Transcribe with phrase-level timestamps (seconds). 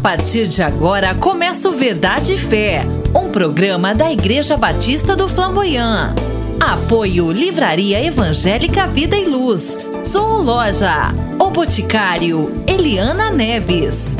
[0.00, 6.14] partir de agora começa o Verdade e Fé, um programa da Igreja Batista do Flamboyant.
[6.58, 14.16] Apoio Livraria Evangélica Vida e Luz, Zoologia, O Boticário, Eliana Neves.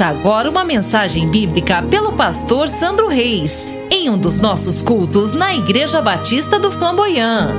[0.00, 5.54] Ouça agora uma mensagem bíblica pelo pastor Sandro Reis, em um dos nossos cultos na
[5.54, 7.50] Igreja Batista do Flamboyant.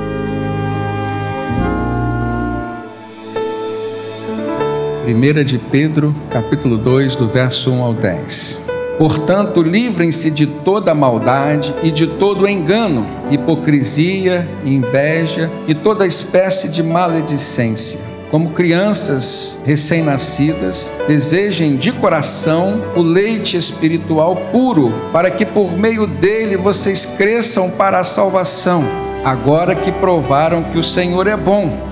[5.04, 8.64] Primeira de Pedro, capítulo 2, do verso 1 ao 10.
[8.98, 16.82] Portanto, livrem-se de toda maldade e de todo engano, hipocrisia, inveja e toda espécie de
[16.82, 26.06] maledicência como crianças recém-nascidas, desejem de coração o leite espiritual puro, para que por meio
[26.06, 28.84] dele vocês cresçam para a salvação,
[29.22, 31.91] agora que provaram que o Senhor é bom.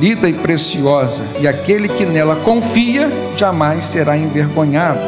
[0.27, 4.99] e preciosa, e aquele que nela confia jamais será envergonhado.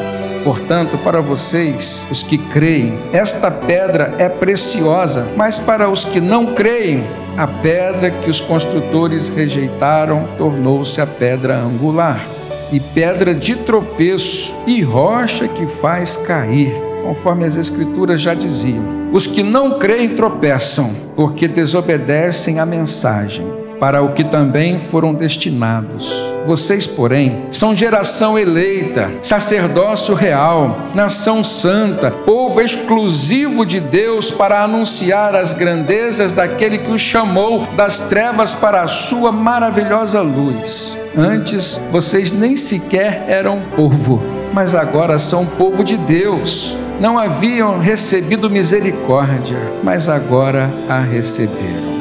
[0.43, 6.53] Portanto, para vocês, os que creem, esta pedra é preciosa, mas para os que não
[6.53, 7.03] creem,
[7.37, 12.23] a pedra que os construtores rejeitaram tornou-se a pedra angular,
[12.71, 18.83] e pedra de tropeço, e rocha que faz cair, conforme as Escrituras já diziam.
[19.11, 26.09] Os que não creem tropeçam, porque desobedecem à mensagem para o que também foram destinados.
[26.47, 35.35] Vocês, porém, são geração eleita, sacerdócio real, nação santa, povo exclusivo de Deus para anunciar
[35.35, 40.97] as grandezas daquele que os chamou das trevas para a sua maravilhosa luz.
[41.17, 44.23] Antes, vocês nem sequer eram povo,
[44.53, 46.77] mas agora são povo de Deus.
[47.01, 51.92] Não haviam recebido misericórdia, mas agora a receberam.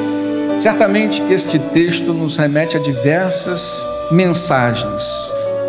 [0.63, 5.03] Certamente que este texto nos remete a diversas mensagens,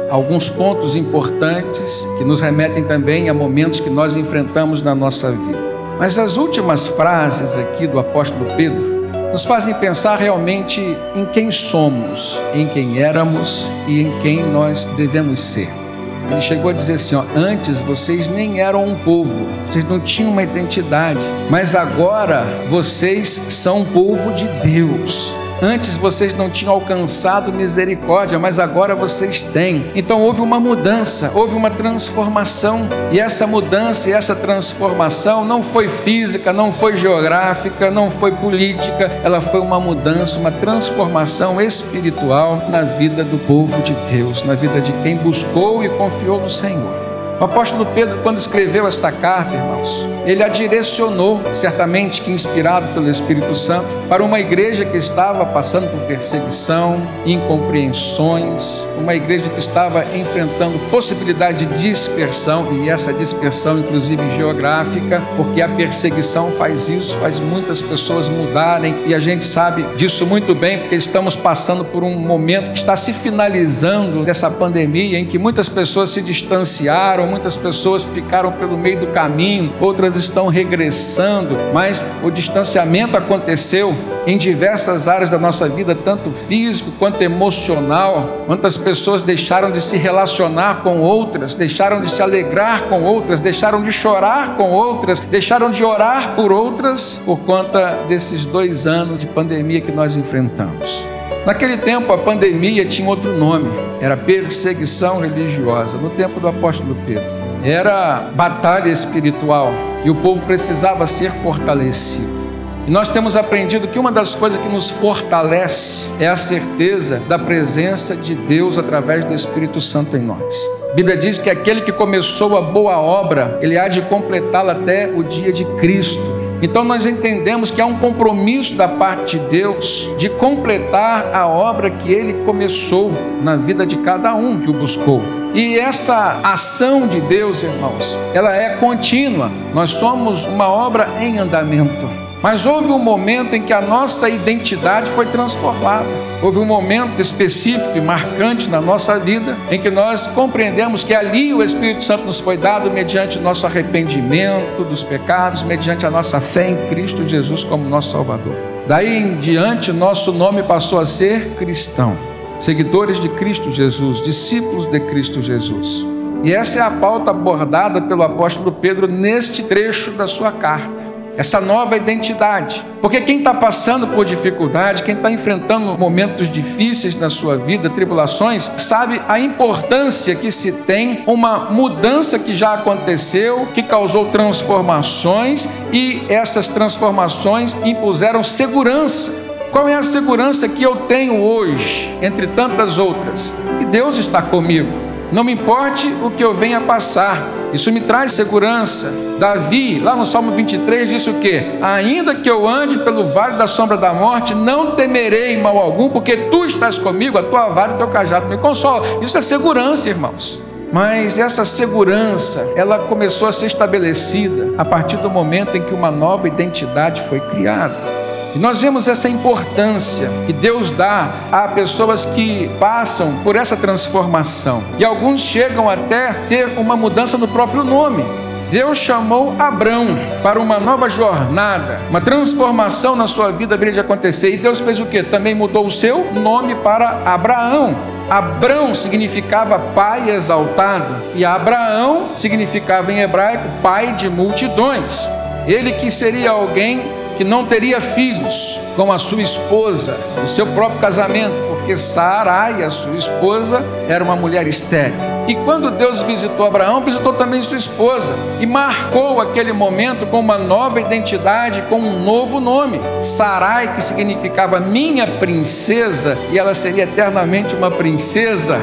[0.09, 5.59] alguns pontos importantes que nos remetem também a momentos que nós enfrentamos na nossa vida.
[5.99, 12.41] Mas as últimas frases aqui do apóstolo Pedro nos fazem pensar realmente em quem somos,
[12.55, 15.84] em quem éramos e em quem nós devemos ser.
[16.31, 20.31] Ele chegou a dizer assim: ó, antes vocês nem eram um povo, vocês não tinham
[20.31, 21.19] uma identidade,
[21.51, 25.44] mas agora vocês são povo de Deus.
[25.63, 29.87] Antes vocês não tinham alcançado misericórdia, mas agora vocês têm.
[29.95, 32.89] Então houve uma mudança, houve uma transformação.
[33.13, 39.11] E essa mudança e essa transformação não foi física, não foi geográfica, não foi política,
[39.23, 44.81] ela foi uma mudança, uma transformação espiritual na vida do povo de Deus, na vida
[44.81, 47.04] de quem buscou e confiou no Senhor.
[47.41, 53.11] O apóstolo Pedro, quando escreveu esta carta, irmãos, ele a direcionou, certamente que inspirado pelo
[53.11, 60.05] Espírito Santo, para uma igreja que estava passando por perseguição, incompreensões, uma igreja que estava
[60.17, 67.41] enfrentando possibilidade de dispersão, e essa dispersão, inclusive geográfica, porque a perseguição faz isso, faz
[67.41, 72.15] muitas pessoas mudarem, e a gente sabe disso muito bem, porque estamos passando por um
[72.15, 78.05] momento que está se finalizando dessa pandemia, em que muitas pessoas se distanciaram muitas pessoas
[78.05, 83.95] ficaram pelo meio do caminho, outras estão regressando, mas o distanciamento aconteceu
[84.27, 88.45] em diversas áreas da nossa vida, tanto físico quanto emocional.
[88.47, 93.83] Quantas pessoas deixaram de se relacionar com outras, deixaram de se alegrar com outras, deixaram
[93.83, 99.27] de chorar com outras, deixaram de orar por outras por conta desses dois anos de
[99.27, 101.07] pandemia que nós enfrentamos.
[101.47, 103.69] Naquele tempo a pandemia tinha outro nome,
[104.01, 107.25] era perseguição religiosa, no tempo do apóstolo Pedro.
[107.63, 109.71] Era batalha espiritual
[110.05, 112.45] e o povo precisava ser fortalecido.
[112.87, 117.39] E nós temos aprendido que uma das coisas que nos fortalece é a certeza da
[117.39, 120.55] presença de Deus através do Espírito Santo em nós.
[120.91, 125.11] A Bíblia diz que aquele que começou a boa obra, ele há de completá-la até
[125.15, 126.44] o dia de Cristo.
[126.63, 131.91] Então nós entendemos que há um compromisso da parte de Deus de completar a obra
[131.91, 133.13] que ele começou
[133.43, 135.21] na vida de cada um que o buscou.
[135.55, 139.51] E essa ação de Deus, irmãos, ela é contínua.
[139.73, 142.24] Nós somos uma obra em andamento.
[142.45, 146.05] Mas houve um momento em que a nossa identidade foi transformada.
[146.43, 151.55] Houve um momento específico e marcante na nossa vida em que nós compreendemos que ali
[151.55, 156.39] o Espírito Santo nos foi dado mediante o nosso arrependimento dos pecados, mediante a nossa
[156.39, 158.55] fé em Cristo Jesus como nosso Salvador.
[158.87, 162.15] Daí em diante, nosso nome passou a ser cristão,
[162.61, 166.07] seguidores de Cristo Jesus, discípulos de Cristo Jesus.
[166.43, 171.04] E essa é a pauta abordada pelo apóstolo Pedro neste trecho da sua carta
[171.37, 172.85] essa nova identidade.
[173.01, 178.71] Porque quem está passando por dificuldade, quem está enfrentando momentos difíceis na sua vida, tribulações,
[178.77, 186.23] sabe a importância que se tem uma mudança que já aconteceu, que causou transformações e
[186.29, 189.33] essas transformações impuseram segurança.
[189.71, 193.53] Qual é a segurança que eu tenho hoje, entre tantas outras?
[193.79, 195.04] Que Deus está comigo.
[195.33, 199.13] Não me importe o que eu venha passar, isso me traz segurança.
[199.39, 201.61] Davi, lá no Salmo 23, disse o que?
[201.83, 206.37] Ainda que eu ande pelo vale da sombra da morte, não temerei mal algum, porque
[206.37, 209.05] tu estás comigo, a tua vara e o teu cajado me consola.
[209.23, 210.63] Isso é segurança, irmãos.
[210.93, 216.13] Mas essa segurança, ela começou a ser estabelecida a partir do momento em que uma
[216.13, 218.24] nova identidade foi criada.
[218.55, 224.83] E nós vemos essa importância que Deus dá a pessoas que passam por essa transformação.
[224.97, 228.25] E alguns chegam até ter uma mudança no próprio nome.
[228.71, 234.55] Deus chamou Abrão para uma nova jornada, uma transformação na sua vida viria de acontecer.
[234.55, 235.23] E Deus fez o que?
[235.23, 237.95] Também mudou o seu nome para Abraão.
[238.29, 245.29] Abrão significava pai exaltado, e Abraão significava em hebraico pai de multidões.
[245.67, 247.03] Ele que seria alguém
[247.37, 252.91] que não teria filhos com a sua esposa, no seu próprio casamento, porque Sarai, a
[252.91, 255.17] sua esposa, era uma mulher estéril.
[255.47, 260.57] E quando Deus visitou Abraão, visitou também sua esposa e marcou aquele momento com uma
[260.57, 262.99] nova identidade, com um novo nome.
[263.21, 268.79] Sarai, que significava minha princesa, e ela seria eternamente uma princesa.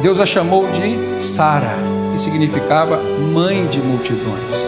[0.00, 1.74] Deus a chamou de Sara,
[2.12, 2.98] que significava
[3.32, 4.64] mãe de multidões.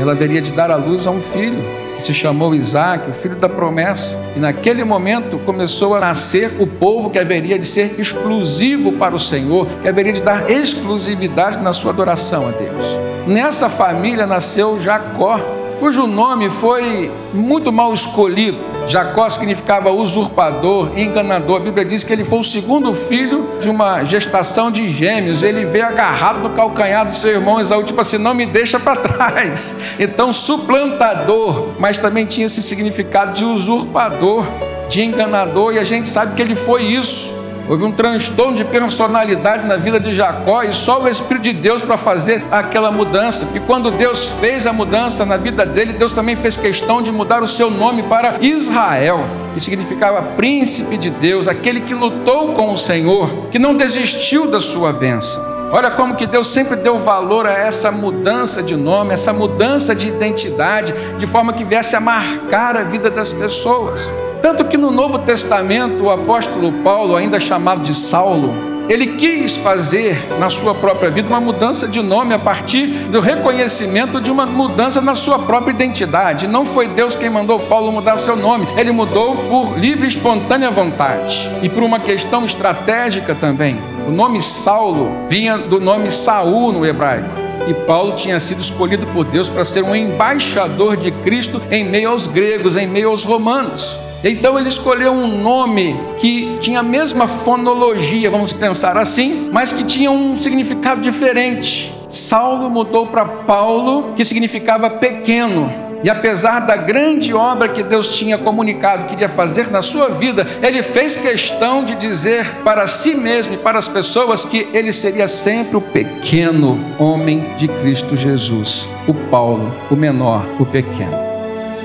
[0.00, 1.62] Ela haveria de dar à luz a um filho
[1.98, 4.16] que se chamou Isaac, o filho da promessa.
[4.36, 9.20] E naquele momento começou a nascer o povo que haveria de ser exclusivo para o
[9.20, 12.86] Senhor, que haveria de dar exclusividade na sua adoração a Deus.
[13.26, 15.40] Nessa família nasceu Jacó,
[15.78, 18.58] cujo nome foi muito mal escolhido.
[18.86, 21.56] Jacó significava usurpador, enganador.
[21.56, 25.42] A Bíblia diz que ele foi o segundo filho de uma gestação de gêmeos.
[25.42, 29.00] Ele veio agarrado no calcanhar do seu irmão Esaú, tipo assim, não me deixa para
[29.00, 29.76] trás.
[29.98, 34.46] Então, suplantador, mas também tinha esse significado de usurpador,
[34.88, 37.37] de enganador, e a gente sabe que ele foi isso.
[37.68, 41.82] Houve um transtorno de personalidade na vida de Jacó e só o Espírito de Deus
[41.82, 43.46] para fazer aquela mudança.
[43.54, 47.42] E quando Deus fez a mudança na vida dele, Deus também fez questão de mudar
[47.42, 49.22] o seu nome para Israel,
[49.52, 54.60] que significava príncipe de Deus, aquele que lutou com o Senhor, que não desistiu da
[54.60, 55.44] sua bênção.
[55.70, 60.08] Olha como que Deus sempre deu valor a essa mudança de nome, essa mudança de
[60.08, 64.10] identidade, de forma que viesse a marcar a vida das pessoas.
[64.40, 68.54] Tanto que no Novo Testamento, o apóstolo Paulo, ainda chamado de Saulo,
[68.88, 74.18] ele quis fazer na sua própria vida uma mudança de nome a partir do reconhecimento
[74.18, 76.46] de uma mudança na sua própria identidade.
[76.46, 80.70] Não foi Deus quem mandou Paulo mudar seu nome, ele mudou por livre e espontânea
[80.70, 83.76] vontade e por uma questão estratégica também.
[84.06, 87.28] O nome Saulo vinha do nome Saul no hebraico.
[87.66, 92.08] E Paulo tinha sido escolhido por Deus para ser um embaixador de Cristo em meio
[92.08, 94.07] aos gregos, em meio aos romanos.
[94.22, 99.84] Então ele escolheu um nome que tinha a mesma fonologia, vamos pensar assim, mas que
[99.84, 101.94] tinha um significado diferente.
[102.08, 105.70] Saulo mudou para Paulo, que significava pequeno.
[106.02, 110.82] E apesar da grande obra que Deus tinha comunicado, queria fazer na sua vida, ele
[110.82, 115.76] fez questão de dizer para si mesmo e para as pessoas que ele seria sempre
[115.76, 121.18] o pequeno homem de Cristo Jesus, o Paulo, o menor, o pequeno.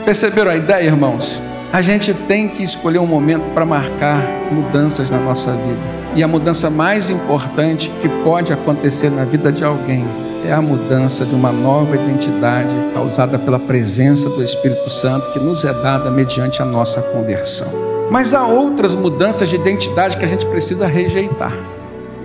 [0.06, 1.42] Perceberam a ideia, irmãos?
[1.74, 5.82] A gente tem que escolher um momento para marcar mudanças na nossa vida.
[6.16, 10.06] E a mudança mais importante que pode acontecer na vida de alguém
[10.48, 15.66] é a mudança de uma nova identidade causada pela presença do Espírito Santo que nos
[15.66, 17.70] é dada mediante a nossa conversão.
[18.12, 21.58] Mas há outras mudanças de identidade que a gente precisa rejeitar.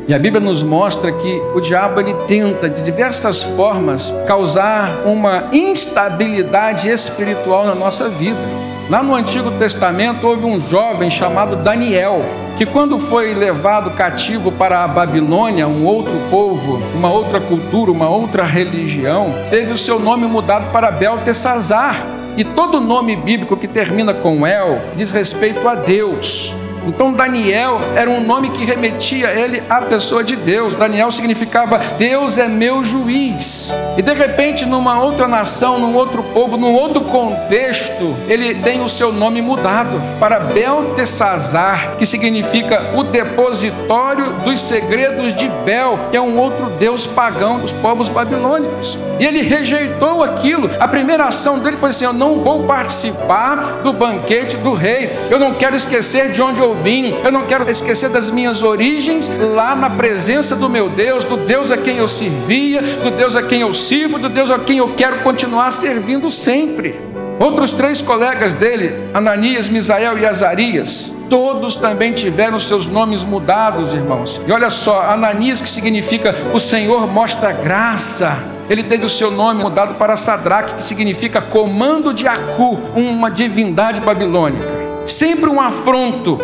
[0.07, 5.49] E a Bíblia nos mostra que o diabo ele tenta de diversas formas causar uma
[5.53, 8.68] instabilidade espiritual na nossa vida.
[8.91, 12.25] Lá no Antigo Testamento houve um jovem chamado Daniel,
[12.57, 18.09] que quando foi levado cativo para a Babilônia, um outro povo, uma outra cultura, uma
[18.09, 22.03] outra religião, teve o seu nome mudado para Beltesazar.
[22.35, 26.55] E todo nome bíblico que termina com El diz respeito a Deus.
[26.89, 30.75] Então Daniel era um nome que remetia ele à pessoa de Deus.
[30.75, 33.71] Daniel significava Deus é meu juiz.
[33.97, 38.89] E de repente, numa outra nação, num outro povo, num outro contexto, ele tem o
[38.89, 46.21] seu nome mudado para Beltesazar, que significa o depositório dos segredos de Bel, que é
[46.21, 48.97] um outro deus pagão dos povos babilônicos.
[49.19, 50.71] E ele rejeitou aquilo.
[50.79, 55.11] A primeira ação dele foi assim: Eu não vou participar do banquete do rei.
[55.31, 57.15] Eu não quero esquecer de onde eu vim.
[57.25, 61.71] Eu não quero esquecer das minhas origens lá na presença do meu Deus, do Deus
[61.71, 64.89] a quem eu servia, do Deus a quem eu sirvo, do Deus a quem eu
[64.97, 66.95] quero continuar servindo sempre.
[67.41, 74.41] Outros três colegas dele, Ananias, Misael e Azarias, todos também tiveram seus nomes mudados, irmãos.
[74.45, 78.37] E olha só, Ananias, que significa o Senhor mostra graça.
[78.69, 84.01] Ele teve o seu nome mudado para Sadraque, que significa comando de Acu, uma divindade
[84.01, 84.67] babilônica.
[85.07, 86.39] Sempre um afronto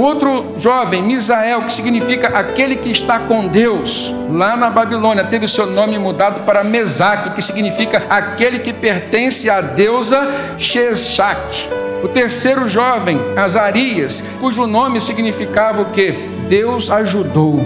[0.00, 5.48] outro jovem, Misael, que significa aquele que está com Deus, lá na Babilônia, teve o
[5.48, 11.68] seu nome mudado para Mesaque, que significa aquele que pertence à deusa Sheshak.
[12.02, 16.12] O terceiro jovem, Azarias, cujo nome significava o que?
[16.48, 17.60] Deus ajudou.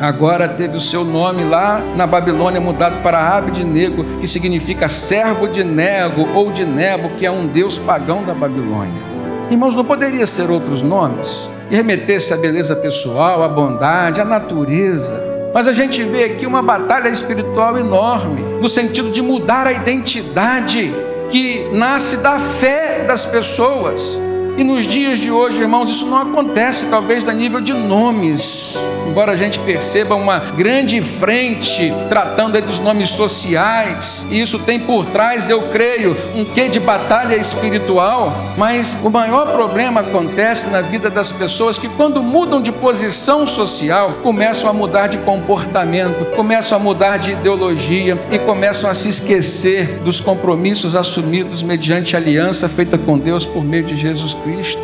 [0.00, 5.62] Agora teve o seu nome lá na Babilônia mudado para Abednego, que significa servo de
[5.62, 9.02] Nego ou de Nebo, que é um deus pagão da Babilônia.
[9.50, 11.48] Irmãos, não poderia ser outros nomes?
[11.70, 15.20] E remeter-se à beleza pessoal, à bondade, à natureza.
[15.54, 20.92] Mas a gente vê aqui uma batalha espiritual enorme, no sentido de mudar a identidade
[21.30, 24.20] que nasce da fé das pessoas.
[24.56, 28.78] E nos dias de hoje, irmãos, isso não acontece, talvez, a nível de nomes.
[29.08, 35.06] Embora a gente perceba uma grande frente tratando dos nomes sociais, e isso tem por
[35.06, 41.10] trás, eu creio, um quê de batalha espiritual, mas o maior problema acontece na vida
[41.10, 46.80] das pessoas que, quando mudam de posição social, começam a mudar de comportamento, começam a
[46.80, 53.18] mudar de ideologia e começam a se esquecer dos compromissos assumidos mediante aliança feita com
[53.18, 54.43] Deus por meio de Jesus Cristo.
[54.44, 54.82] Cristo.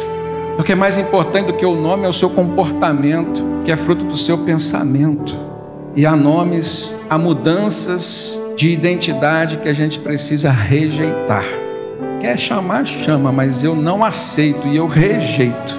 [0.58, 3.76] O que é mais importante do que o nome é o seu comportamento, que é
[3.76, 5.36] fruto do seu pensamento.
[5.94, 11.44] E há nomes, há mudanças de identidade que a gente precisa rejeitar.
[12.20, 15.78] Quer chamar, chama, mas eu não aceito e eu rejeito.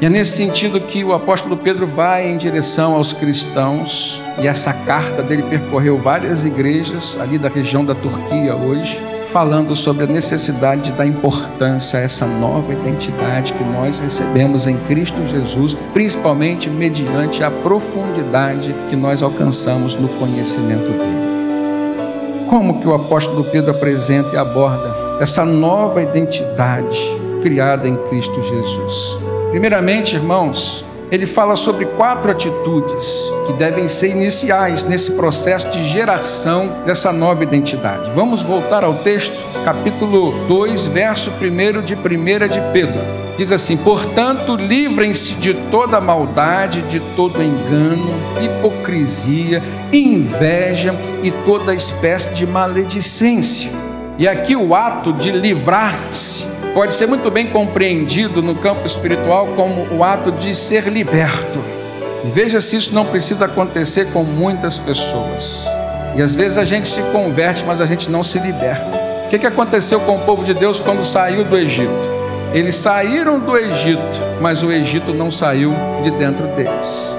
[0.00, 4.72] E é nesse sentido que o apóstolo Pedro vai em direção aos cristãos, e essa
[4.72, 10.90] carta dele percorreu várias igrejas ali da região da Turquia hoje falando sobre a necessidade
[10.92, 17.50] da importância a essa nova identidade que nós recebemos em Cristo Jesus, principalmente mediante a
[17.50, 22.48] profundidade que nós alcançamos no conhecimento dele.
[22.48, 26.98] Como que o apóstolo Pedro apresenta e aborda essa nova identidade
[27.42, 29.18] criada em Cristo Jesus?
[29.50, 36.82] Primeiramente, irmãos, ele fala sobre quatro atitudes que devem ser iniciais nesse processo de geração
[36.84, 38.10] dessa nova identidade.
[38.14, 39.34] Vamos voltar ao texto,
[39.64, 43.00] capítulo 2, verso 1 de 1 de Pedro.
[43.38, 48.12] Diz assim: Portanto, livrem-se de toda maldade, de todo engano,
[48.42, 49.62] hipocrisia,
[49.92, 53.70] inveja e toda espécie de maledicência.
[54.18, 59.96] E aqui o ato de livrar-se pode ser muito bem compreendido no campo espiritual como
[59.96, 61.58] o ato de ser liberto.
[62.26, 65.66] Veja se isso não precisa acontecer com muitas pessoas.
[66.14, 68.96] E às vezes a gente se converte, mas a gente não se liberta.
[69.26, 71.90] O que, que aconteceu com o povo de Deus quando saiu do Egito?
[72.54, 74.00] Eles saíram do Egito,
[74.40, 77.17] mas o Egito não saiu de dentro deles.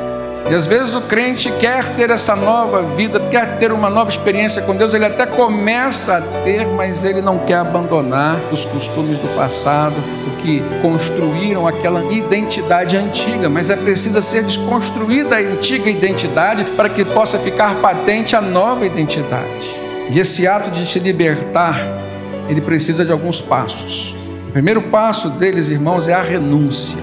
[0.50, 4.64] E às vezes o crente quer ter essa nova vida, quer ter uma nova experiência
[4.64, 9.36] com Deus, ele até começa a ter, mas ele não quer abandonar os costumes do
[9.36, 9.94] passado,
[10.26, 16.90] o que construíram aquela identidade antiga, mas é preciso ser desconstruída a antiga identidade para
[16.90, 19.76] que possa ficar patente a nova identidade.
[20.10, 21.80] E esse ato de se libertar,
[22.50, 24.16] ele precisa de alguns passos.
[24.48, 26.98] O primeiro passo deles, irmãos, é a renúncia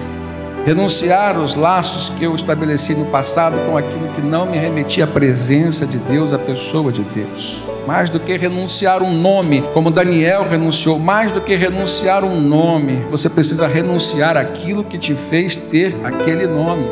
[0.67, 5.07] renunciar os laços que eu estabeleci no passado com aquilo que não me remetia à
[5.07, 7.57] presença de Deus, à pessoa de Deus.
[7.87, 12.97] Mais do que renunciar um nome, como Daniel renunciou, mais do que renunciar um nome,
[13.09, 16.85] você precisa renunciar aquilo que te fez ter aquele nome.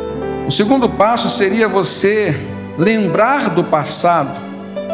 [0.46, 2.34] O segundo passo seria você
[2.78, 4.40] lembrar do passado,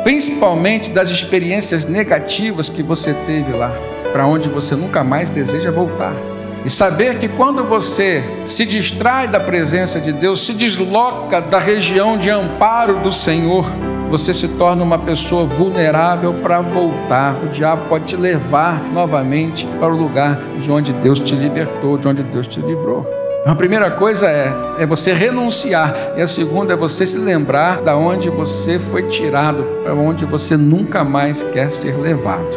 [0.02, 3.70] principalmente das experiências negativas que você teve lá,
[4.12, 6.31] para onde você nunca mais deseja voltar.
[6.64, 12.16] E saber que quando você se distrai da presença de Deus, se desloca da região
[12.16, 13.66] de amparo do Senhor,
[14.08, 17.34] você se torna uma pessoa vulnerável para voltar.
[17.42, 22.06] O diabo pode te levar novamente para o lugar de onde Deus te libertou, de
[22.06, 23.10] onde Deus te livrou.
[23.44, 27.96] A primeira coisa é, é você renunciar, e a segunda é você se lembrar da
[27.96, 32.56] onde você foi tirado, para onde você nunca mais quer ser levado.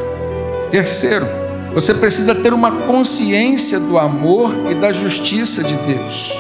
[0.69, 1.25] Terceiro,
[1.75, 6.33] você precisa ter uma consciência do amor e da justiça de Deus.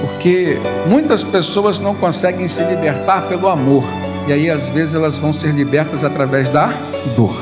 [0.00, 3.84] Porque muitas pessoas não conseguem se libertar pelo amor.
[4.26, 6.74] E aí, às vezes, elas vão ser libertas através da
[7.16, 7.36] dor.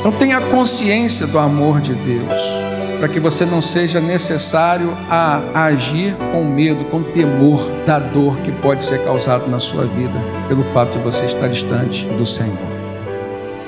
[0.00, 2.42] Então, tenha consciência do amor de Deus,
[2.98, 8.50] para que você não seja necessário a agir com medo, com temor da dor que
[8.50, 10.18] pode ser causada na sua vida,
[10.48, 12.58] pelo fato de você estar distante do Senhor.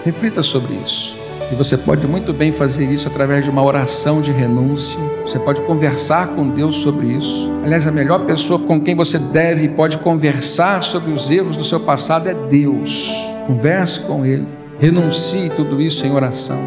[0.05, 1.18] Reflita sobre isso.
[1.51, 4.99] E você pode muito bem fazer isso através de uma oração de renúncia.
[5.23, 7.51] Você pode conversar com Deus sobre isso.
[7.65, 11.65] Aliás, a melhor pessoa com quem você deve e pode conversar sobre os erros do
[11.65, 13.11] seu passado é Deus.
[13.47, 14.47] Converse com Ele.
[14.79, 16.61] Renuncie tudo isso em oração.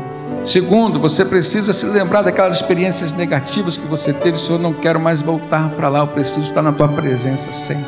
[0.43, 4.39] Segundo, você precisa se lembrar daquelas experiências negativas que você teve.
[4.39, 7.85] Senhor, não quero mais voltar para lá, eu preciso estar na tua presença sempre.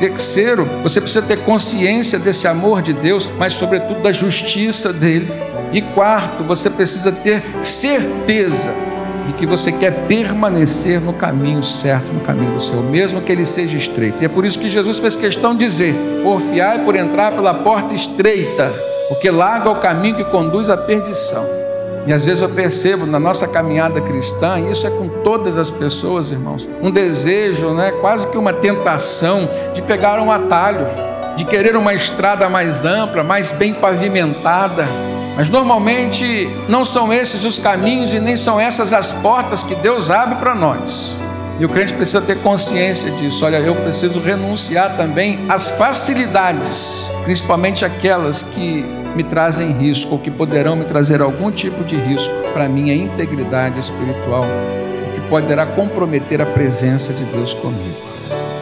[0.00, 5.30] Terceiro, você precisa ter consciência desse amor de Deus, mas sobretudo da justiça dele.
[5.72, 8.72] E quarto, você precisa ter certeza
[9.26, 13.46] de que você quer permanecer no caminho certo, no caminho do Senhor, mesmo que ele
[13.46, 14.18] seja estreito.
[14.20, 17.94] E é por isso que Jesus fez questão de dizer: porfiai por entrar pela porta
[17.94, 18.72] estreita,
[19.08, 21.46] porque largo é o caminho que conduz à perdição.
[22.06, 25.70] E às vezes eu percebo na nossa caminhada cristã, e isso é com todas as
[25.70, 30.86] pessoas, irmãos, um desejo, né, quase que uma tentação de pegar um atalho,
[31.36, 34.86] de querer uma estrada mais ampla, mais bem pavimentada
[35.40, 40.10] mas normalmente não são esses os caminhos e nem são essas as portas que Deus
[40.10, 41.18] abre para nós.
[41.58, 43.46] E o crente precisa ter consciência disso.
[43.46, 48.84] Olha, eu preciso renunciar também às facilidades, principalmente aquelas que
[49.16, 53.80] me trazem risco ou que poderão me trazer algum tipo de risco para minha integridade
[53.80, 54.44] espiritual,
[55.14, 58.19] que poderá comprometer a presença de Deus comigo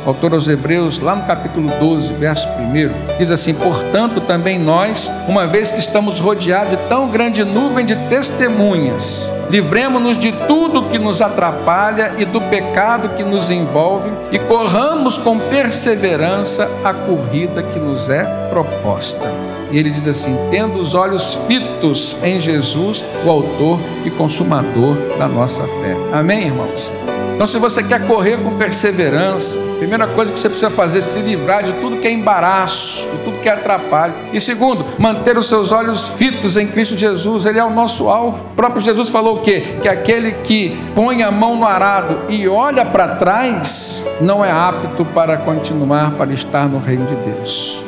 [0.09, 5.47] autor aos Hebreus, lá no capítulo 12, verso 1, diz assim: Portanto, também nós, uma
[5.47, 11.21] vez que estamos rodeados de tão grande nuvem de testemunhas, livremos-nos de tudo que nos
[11.21, 18.09] atrapalha e do pecado que nos envolve e corramos com perseverança a corrida que nos
[18.09, 19.31] é proposta.
[19.71, 25.29] E ele diz assim: tendo os olhos fitos em Jesus, o Autor e Consumador da
[25.29, 25.97] nossa fé.
[26.13, 26.91] Amém, irmãos?
[27.39, 31.21] Então, se você quer correr com perseverança, primeira coisa que você precisa fazer é se
[31.21, 34.13] livrar de tudo que é embaraço, de tudo que é atrapalho.
[34.33, 38.39] E segundo, manter os seus olhos fitos em Cristo Jesus, Ele é o nosso alvo.
[38.39, 39.77] O próprio Jesus falou o quê?
[39.81, 45.05] Que aquele que põe a mão no arado e olha para trás, não é apto
[45.05, 47.85] para continuar, para estar no reino de Deus.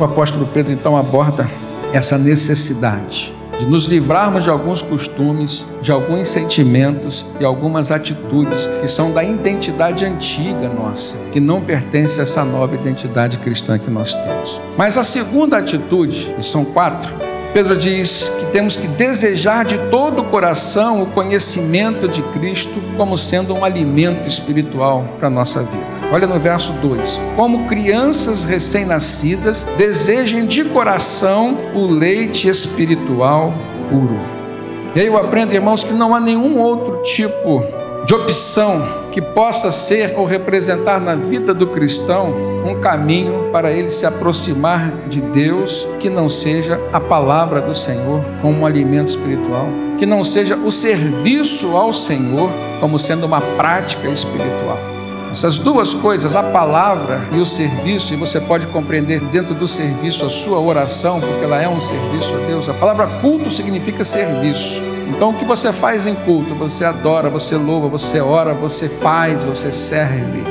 [0.00, 1.48] O apóstolo Pedro então aborda
[1.92, 8.88] essa necessidade de nos livrarmos de alguns costumes, de alguns sentimentos e algumas atitudes que
[8.88, 14.14] são da identidade antiga nossa, que não pertence a essa nova identidade cristã que nós
[14.14, 14.58] temos.
[14.78, 17.12] Mas a segunda atitude, e são quatro,
[17.52, 23.54] Pedro diz temos que desejar de todo o coração o conhecimento de Cristo como sendo
[23.54, 25.86] um alimento espiritual para a nossa vida.
[26.12, 33.54] Olha no verso 2: Como crianças recém-nascidas, desejem de coração o leite espiritual
[33.88, 34.18] puro.
[34.94, 37.64] E aí eu aprendo, irmãos, que não há nenhum outro tipo
[38.04, 42.32] de opção que possa ser ou representar na vida do cristão
[42.64, 48.22] um caminho para ele se aproximar de Deus que não seja a palavra do Senhor
[48.40, 49.66] como um alimento espiritual,
[49.98, 54.78] que não seja o serviço ao Senhor como sendo uma prática espiritual.
[55.32, 60.24] Essas duas coisas, a palavra e o serviço, e você pode compreender dentro do serviço
[60.24, 62.68] a sua oração, porque ela é um serviço a Deus.
[62.68, 64.89] A palavra culto significa serviço.
[65.10, 66.54] Então, o que você faz em culto?
[66.54, 70.42] Você adora, você louva, você ora, você faz, você serve.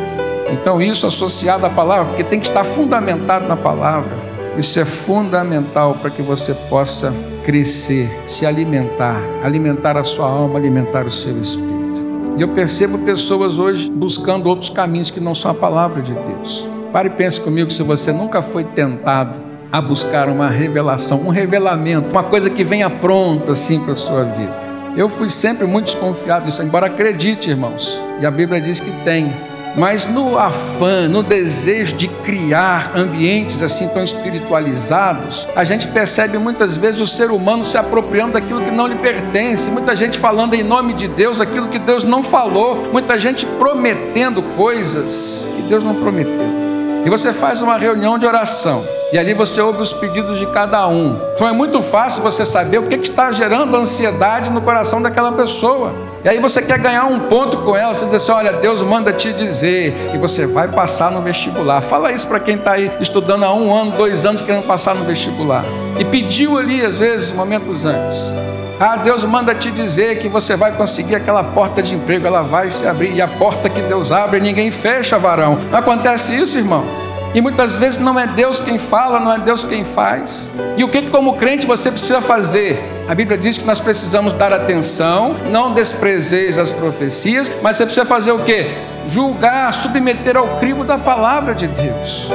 [0.52, 4.12] Então, isso associado à palavra, porque tem que estar fundamentado na palavra.
[4.58, 7.14] Isso é fundamental para que você possa
[7.46, 12.04] crescer, se alimentar, alimentar a sua alma, alimentar o seu espírito.
[12.38, 16.68] E eu percebo pessoas hoje buscando outros caminhos que não são a palavra de Deus.
[16.92, 22.12] Pare e pense comigo se você nunca foi tentado a buscar uma revelação, um revelamento,
[22.12, 24.70] uma coisa que venha pronta assim para a sua vida.
[24.98, 28.02] Eu fui sempre muito desconfiado disso, embora acredite, irmãos.
[28.20, 29.32] E a Bíblia diz que tem
[29.78, 36.76] Mas no afã, no desejo de criar ambientes assim tão espiritualizados, a gente percebe muitas
[36.76, 40.64] vezes o ser humano se apropriando daquilo que não lhe pertence, muita gente falando em
[40.64, 45.94] nome de Deus aquilo que Deus não falou, muita gente prometendo coisas que Deus não
[45.96, 46.59] prometeu.
[47.06, 48.84] E você faz uma reunião de oração.
[49.12, 51.20] E ali você ouve os pedidos de cada um.
[51.34, 55.94] Então é muito fácil você saber o que, está gerando ansiedade no coração daquela pessoa.
[56.24, 57.94] E aí você quer ganhar um ponto com ela.
[57.94, 61.82] Você diz assim: olha, Deus manda te dizer que você vai passar no vestibular.
[61.82, 65.04] Fala isso para quem está aí estudando há um ano, dois anos, querendo passar no
[65.06, 65.64] vestibular.
[65.98, 68.32] E pediu ali, às vezes, momentos antes.
[68.80, 72.72] Ah, Deus manda te dizer que você vai conseguir aquela porta de emprego, ela vai
[72.72, 73.14] se abrir.
[73.14, 75.60] E a porta que Deus abre, ninguém fecha, varão.
[75.74, 76.86] Acontece isso, irmão?
[77.36, 80.50] E muitas vezes não é Deus quem fala, não é Deus quem faz.
[80.78, 82.82] E o que, como crente, você precisa fazer?
[83.08, 88.06] A Bíblia diz que nós precisamos dar atenção, não desprezeis as profecias, mas você precisa
[88.06, 88.66] fazer o que?
[89.10, 92.32] Julgar, submeter ao crivo da palavra de Deus.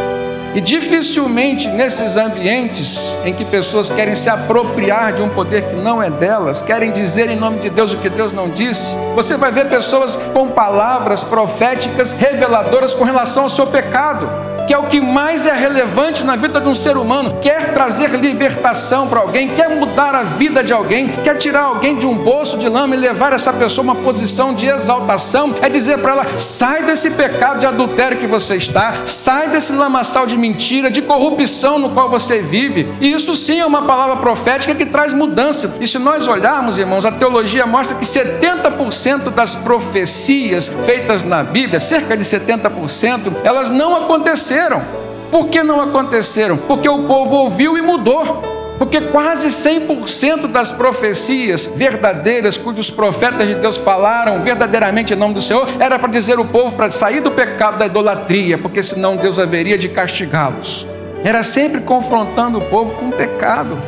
[0.55, 6.01] E dificilmente nesses ambientes em que pessoas querem se apropriar de um poder que não
[6.01, 9.51] é delas, querem dizer em nome de Deus o que Deus não disse, você vai
[9.51, 15.01] ver pessoas com palavras proféticas reveladoras com relação ao seu pecado que é o que
[15.01, 19.71] mais é relevante na vida de um ser humano, quer trazer libertação para alguém, quer
[19.71, 23.33] mudar a vida de alguém, quer tirar alguém de um bolso de lama e levar
[23.33, 27.67] essa pessoa a uma posição de exaltação, é dizer para ela: sai desse pecado de
[27.67, 32.89] adultério que você está, sai desse lamaçal de mentira, de corrupção no qual você vive.
[33.01, 35.75] E isso sim é uma palavra profética que traz mudança.
[35.81, 41.81] E se nós olharmos, irmãos, a teologia mostra que 70% das profecias feitas na Bíblia,
[41.81, 44.83] cerca de 70%, elas não aconteceram aconteceram.
[45.31, 46.57] Por que não aconteceram?
[46.57, 48.43] Porque o povo ouviu e mudou.
[48.79, 55.41] Porque quase 100% das profecias verdadeiras, cujos profetas de Deus falaram verdadeiramente em nome do
[55.41, 59.39] Senhor, era para dizer o povo para sair do pecado da idolatria, porque senão Deus
[59.39, 60.85] haveria de castigá-los.
[61.23, 63.79] Era sempre confrontando o povo com o pecado.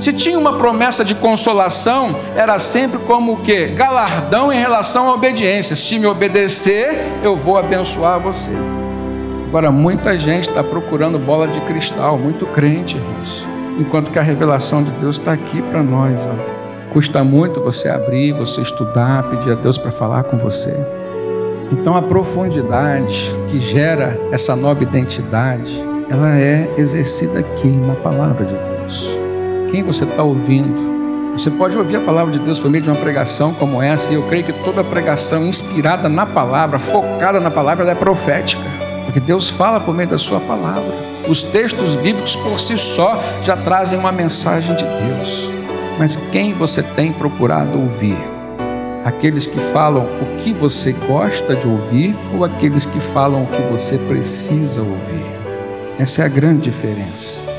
[0.00, 3.66] Se tinha uma promessa de consolação, era sempre como o que?
[3.66, 5.76] Galardão em relação à obediência.
[5.76, 8.50] Se me obedecer, eu vou abençoar você.
[9.50, 13.44] Agora, muita gente está procurando bola de cristal, muito crente, irmãos.
[13.80, 16.16] Enquanto que a revelação de Deus está aqui para nós.
[16.16, 16.92] Ó.
[16.92, 20.72] Custa muito você abrir, você estudar, pedir a Deus para falar com você.
[21.72, 28.54] Então, a profundidade que gera essa nova identidade, ela é exercida aqui na palavra de
[28.54, 29.18] Deus.
[29.72, 31.32] Quem você está ouvindo?
[31.32, 34.14] Você pode ouvir a palavra de Deus por meio de uma pregação como essa, e
[34.14, 38.79] eu creio que toda pregação inspirada na palavra, focada na palavra, ela é profética.
[39.04, 40.92] Porque Deus fala por meio da Sua palavra.
[41.28, 45.50] Os textos bíblicos por si só já trazem uma mensagem de Deus.
[45.98, 48.16] Mas quem você tem procurado ouvir?
[49.04, 53.62] Aqueles que falam o que você gosta de ouvir ou aqueles que falam o que
[53.62, 55.24] você precisa ouvir?
[55.98, 57.49] Essa é a grande diferença.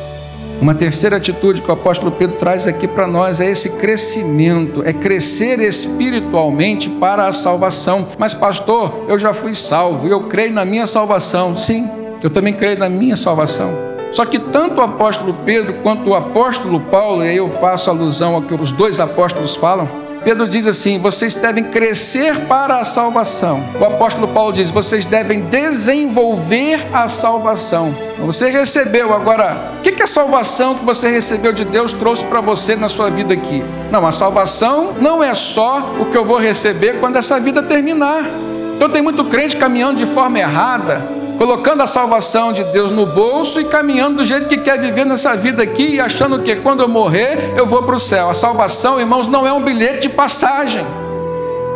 [0.61, 4.93] Uma terceira atitude que o apóstolo Pedro traz aqui para nós é esse crescimento, é
[4.93, 8.07] crescer espiritualmente para a salvação.
[8.19, 11.57] Mas, pastor, eu já fui salvo, eu creio na minha salvação.
[11.57, 11.89] Sim,
[12.21, 13.71] eu também creio na minha salvação.
[14.11, 18.35] Só que tanto o apóstolo Pedro quanto o apóstolo Paulo, e aí eu faço alusão
[18.35, 19.89] ao que os dois apóstolos falam,
[20.23, 23.63] Pedro diz assim: vocês devem crescer para a salvação.
[23.79, 27.93] O apóstolo Paulo diz: vocês devem desenvolver a salvação.
[28.19, 32.39] Você recebeu, agora, o que, que a salvação que você recebeu de Deus trouxe para
[32.39, 33.63] você na sua vida aqui?
[33.91, 38.25] Não, a salvação não é só o que eu vou receber quando essa vida terminar.
[38.75, 41.01] Então tem muito crente caminhando de forma errada,
[41.37, 45.35] colocando a salvação de Deus no bolso e caminhando do jeito que quer viver nessa
[45.35, 48.29] vida aqui e achando que quando eu morrer eu vou para o céu.
[48.29, 50.85] A salvação, irmãos, não é um bilhete de passagem.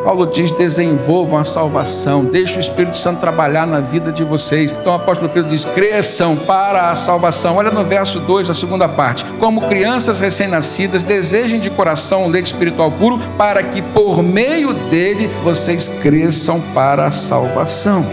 [0.06, 4.72] Paulo diz: desenvolvam a salvação, deixe o Espírito Santo trabalhar na vida de vocês.
[4.72, 7.56] Então o apóstolo Pedro diz: cresçam para a salvação.
[7.56, 9.26] Olha no verso 2, a segunda parte.
[9.40, 15.28] Como crianças recém-nascidas, desejem de coração o leite espiritual puro, para que por meio dele
[15.44, 18.06] vocês cresçam para a salvação.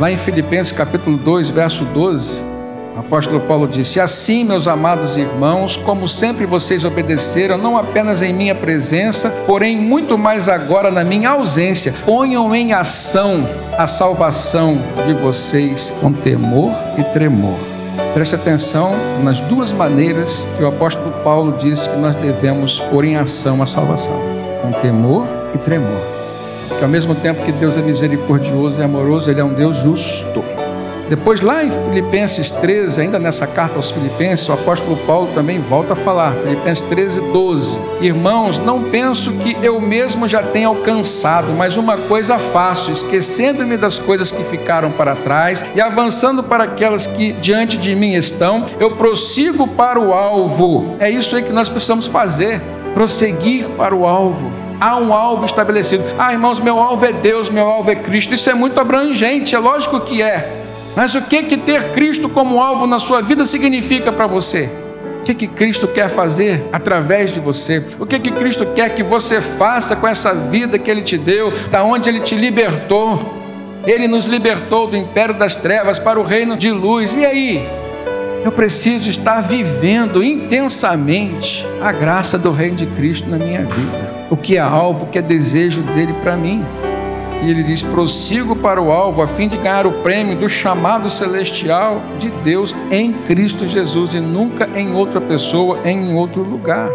[0.00, 2.42] Lá em Filipenses capítulo 2, verso 12,
[2.96, 8.32] o apóstolo Paulo disse: Assim, meus amados irmãos, como sempre vocês obedeceram, não apenas em
[8.32, 15.12] minha presença, porém muito mais agora na minha ausência, ponham em ação a salvação de
[15.12, 17.58] vocês com temor e tremor.
[18.14, 23.18] Preste atenção nas duas maneiras que o apóstolo Paulo disse que nós devemos pôr em
[23.18, 24.18] ação a salvação:
[24.62, 26.19] com temor e tremor
[26.78, 30.42] que ao mesmo tempo que Deus é misericordioso e amoroso, Ele é um Deus justo.
[31.10, 35.94] Depois, lá em Filipenses 13, ainda nessa carta aos Filipenses, o apóstolo Paulo também volta
[35.94, 41.76] a falar, Filipenses 13, 12: Irmãos, não penso que eu mesmo já tenha alcançado, mas
[41.76, 47.32] uma coisa faço, esquecendo-me das coisas que ficaram para trás e avançando para aquelas que
[47.32, 50.94] diante de mim estão, eu prossigo para o alvo.
[51.00, 52.62] É isso aí que nós precisamos fazer,
[52.94, 56.02] prosseguir para o alvo há um alvo estabelecido.
[56.18, 58.32] Ah, irmãos, meu alvo é Deus, meu alvo é Cristo.
[58.32, 60.56] Isso é muito abrangente, é lógico que é.
[60.96, 64.68] Mas o que que ter Cristo como alvo na sua vida significa para você?
[65.20, 67.84] O que que Cristo quer fazer através de você?
[67.98, 71.52] O que que Cristo quer que você faça com essa vida que ele te deu,
[71.70, 73.38] da onde ele te libertou?
[73.86, 77.14] Ele nos libertou do império das trevas para o reino de luz.
[77.14, 77.68] E aí?
[78.44, 84.36] Eu preciso estar vivendo intensamente a graça do reino de Cristo na minha vida o
[84.36, 86.64] que é alvo, o que é desejo dele para mim.
[87.42, 91.10] E ele diz: prossigo para o alvo, a fim de ganhar o prêmio do chamado
[91.10, 96.88] celestial de Deus em Cristo Jesus e nunca em outra pessoa, em outro lugar.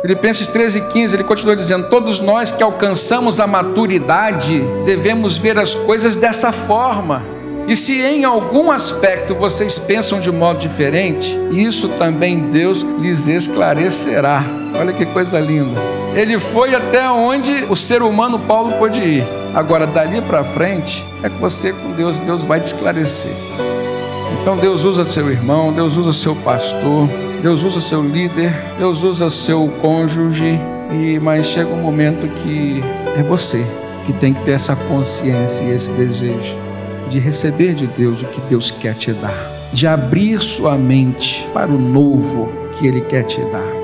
[0.00, 5.74] Filipenses 13, 15, ele continua dizendo: Todos nós que alcançamos a maturidade devemos ver as
[5.74, 7.22] coisas dessa forma.
[7.68, 14.44] E se em algum aspecto vocês pensam de modo diferente, isso também Deus lhes esclarecerá.
[14.78, 15.80] Olha que coisa linda.
[16.14, 19.24] Ele foi até onde o ser humano Paulo pôde ir.
[19.54, 23.30] Agora, dali para frente, é com você com Deus, Deus vai te esclarecer.
[24.40, 27.08] Então, Deus usa seu irmão, Deus usa seu pastor,
[27.40, 30.58] Deus usa seu líder, Deus usa seu cônjuge,
[30.90, 32.80] e mas chega um momento que
[33.16, 33.64] é você
[34.04, 36.71] que tem que ter essa consciência e esse desejo
[37.10, 39.34] de receber de Deus o que Deus quer te dar,
[39.72, 43.82] de abrir sua mente para o novo que Ele quer te dar.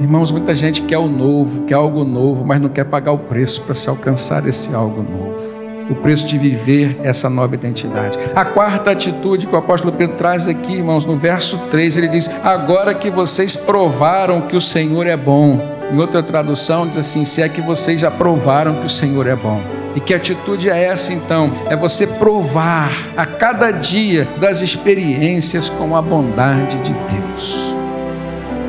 [0.00, 3.62] Irmãos, muita gente quer o novo, quer algo novo, mas não quer pagar o preço
[3.62, 5.59] para se alcançar esse algo novo.
[5.90, 8.16] O preço de viver essa nova identidade.
[8.34, 12.30] A quarta atitude que o apóstolo Pedro traz aqui, irmãos, no verso 3, ele diz:
[12.44, 15.60] Agora que vocês provaram que o Senhor é bom.
[15.92, 19.34] Em outra tradução, diz assim: Se é que vocês já provaram que o Senhor é
[19.34, 19.60] bom.
[19.96, 21.50] E que atitude é essa então?
[21.68, 27.74] É você provar a cada dia das experiências com a bondade de Deus.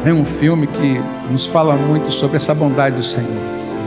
[0.03, 3.27] É um filme que nos fala muito sobre essa bondade do Senhor.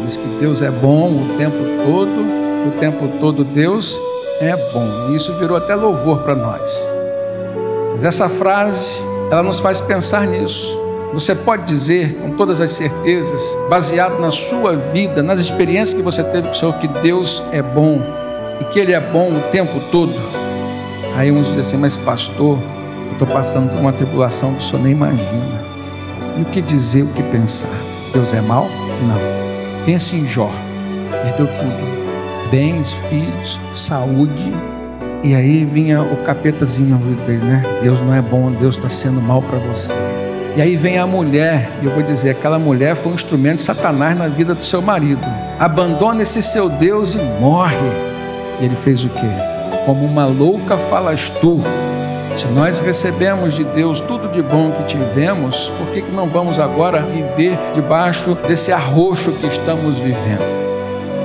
[0.05, 3.99] Diz que Deus é bom o tempo todo, o tempo todo Deus
[4.41, 4.87] é bom.
[5.11, 6.89] E isso virou até louvor para nós.
[7.95, 10.81] Mas essa frase, ela nos faz pensar nisso.
[11.13, 16.25] Você pode dizer com todas as certezas, baseado na sua vida, nas experiências que você
[16.25, 18.01] teve com o Senhor, que Deus é bom
[18.61, 20.13] e que Ele é bom o tempo todo.
[21.17, 22.59] Aí uns dizem assim, mas pastor,
[23.07, 25.63] eu estou passando por uma tribulação que o senhor nem imagina.
[26.37, 27.71] E o que dizer, o que pensar?
[28.13, 28.65] Deus é mau?
[28.65, 29.85] Não.
[29.87, 30.51] Pense em Jó.
[31.23, 32.04] Perdeu tudo.
[32.51, 34.53] Bens, filhos, saúde.
[35.23, 37.63] E aí vinha o capetazinho dele, né?
[37.83, 39.95] Deus não é bom, Deus está sendo mal para você.
[40.57, 43.63] E aí vem a mulher, e eu vou dizer, aquela mulher foi um instrumento de
[43.63, 45.27] Satanás na vida do seu marido.
[45.59, 47.77] Abandona esse seu Deus e morre.
[48.61, 49.27] E ele fez o quê?
[49.85, 51.61] Como uma louca falas tu.
[52.37, 56.59] Se nós recebemos de Deus tudo de bom que tivemos, por que, que não vamos
[56.59, 60.64] agora viver debaixo desse arroxo que estamos vivendo?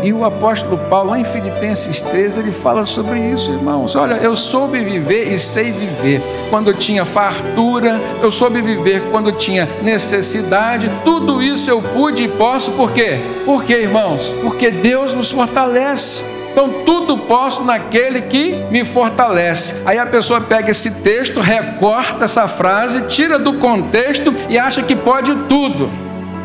[0.01, 3.95] E o apóstolo Paulo, lá em Filipenses 13, ele fala sobre isso, irmãos.
[3.95, 6.21] Olha, eu soube viver e sei viver.
[6.49, 10.89] Quando tinha fartura, eu soube viver quando tinha necessidade.
[11.03, 13.19] Tudo isso eu pude e posso, por quê?
[13.45, 14.33] Por quê, irmãos?
[14.41, 16.23] Porque Deus nos fortalece.
[16.51, 19.75] Então, tudo posso naquele que me fortalece.
[19.85, 24.95] Aí a pessoa pega esse texto, recorta essa frase, tira do contexto e acha que
[24.95, 25.89] pode tudo.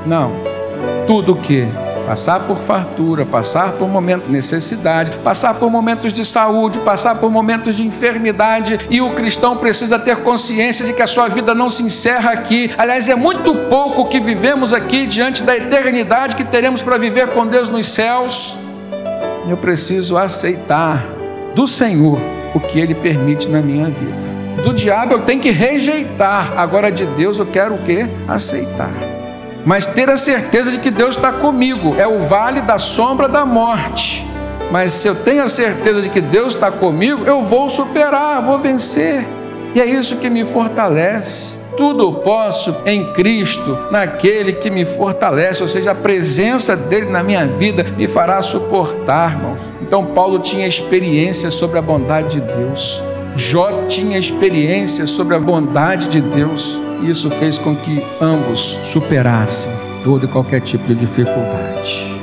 [0.05, 0.33] Não.
[1.07, 1.67] Tudo o que?
[2.07, 7.31] Passar por fartura, passar por momentos de necessidade, passar por momentos de saúde, passar por
[7.31, 11.71] momentos de enfermidade, e o cristão precisa ter consciência de que a sua vida não
[11.71, 12.71] se encerra aqui.
[12.77, 17.47] Aliás, é muito pouco que vivemos aqui diante da eternidade que teremos para viver com
[17.47, 18.59] Deus nos céus.
[19.49, 21.05] Eu preciso aceitar
[21.55, 22.19] do Senhor
[22.55, 24.25] o que Ele permite na minha vida.
[24.63, 28.07] Do diabo eu tenho que rejeitar, agora de Deus eu quero o que?
[28.27, 29.14] Aceitar
[29.65, 31.95] mas ter a certeza de que Deus está comigo.
[31.99, 34.25] É o vale da sombra da morte.
[34.71, 38.59] Mas se eu tenho a certeza de que Deus está comigo, eu vou superar, vou
[38.59, 39.25] vencer.
[39.75, 41.57] E é isso que me fortalece.
[41.77, 47.45] Tudo posso em Cristo, naquele que me fortalece, ou seja, a presença dele na minha
[47.47, 49.59] vida me fará suportar, irmãos.
[49.83, 53.03] Então, Paulo tinha experiência sobre a bondade de Deus.
[53.37, 56.79] Jó tinha experiência sobre a bondade de Deus.
[57.03, 59.71] Isso fez com que ambos superassem
[60.03, 62.15] todo e qualquer tipo de dificuldade.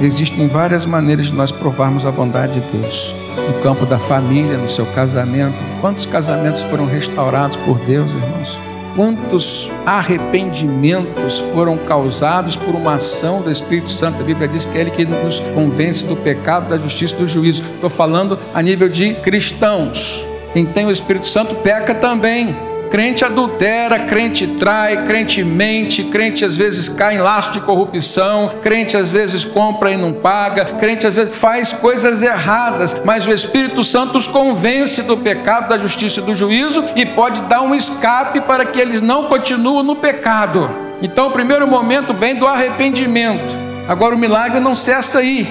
[0.00, 3.14] Existem várias maneiras de nós provarmos a bondade de Deus.
[3.46, 5.54] no campo da família, no seu casamento.
[5.80, 8.58] Quantos casamentos foram restaurados por Deus, irmãos?
[8.96, 14.22] Quantos arrependimentos foram causados por uma ação do Espírito Santo?
[14.22, 17.28] A Bíblia diz que é Ele que nos convence do pecado, da justiça e do
[17.28, 17.62] juízo.
[17.74, 20.24] Estou falando a nível de cristãos.
[20.54, 22.56] Quem tem o Espírito Santo peca também.
[22.90, 28.96] Crente adultera, crente trai, crente mente, crente às vezes cai em laço de corrupção, crente
[28.96, 33.82] às vezes compra e não paga, crente às vezes faz coisas erradas, mas o Espírito
[33.82, 38.40] Santo os convence do pecado, da justiça e do juízo e pode dar um escape
[38.40, 40.70] para que eles não continuem no pecado.
[41.02, 43.44] Então o primeiro momento vem do arrependimento.
[43.88, 45.46] Agora o milagre não cessa aí.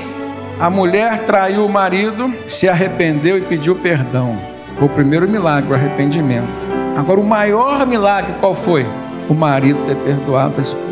[0.59, 4.37] A mulher traiu o marido, se arrependeu e pediu perdão.
[4.81, 6.64] O primeiro milagre, o arrependimento.
[6.95, 8.85] Agora, o maior milagre qual foi?
[9.29, 10.85] O marido ter perdoado a esposa.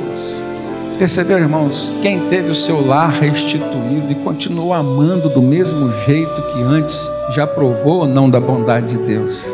[0.99, 1.89] Perceberam, irmãos?
[2.01, 7.47] Quem teve o seu lar restituído e continuou amando do mesmo jeito que antes, já
[7.47, 9.51] provou ou não da bondade de Deus?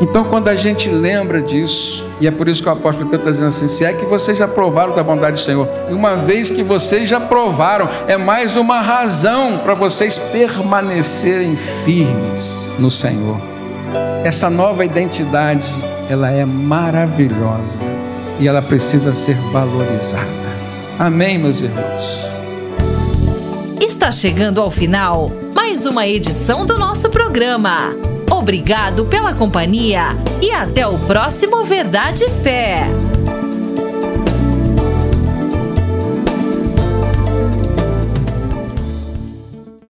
[0.00, 3.30] Então, quando a gente lembra disso, e é por isso que o apóstolo Pedro está
[3.30, 6.50] dizendo assim: se é que vocês já provaram da bondade do Senhor, e uma vez
[6.50, 13.53] que vocês já provaram, é mais uma razão para vocês permanecerem firmes no Senhor.
[14.24, 15.68] Essa nova identidade,
[16.08, 17.78] ela é maravilhosa
[18.40, 20.26] e ela precisa ser valorizada.
[20.98, 22.24] Amém, meus irmãos.
[23.78, 27.90] Está chegando ao final mais uma edição do nosso programa.
[28.30, 32.86] Obrigado pela companhia e até o próximo Verdade e Fé.